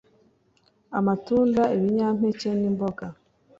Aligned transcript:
Amatunda 0.97 1.61
ibinyampeke 1.75 2.49
nimboga 2.59 3.05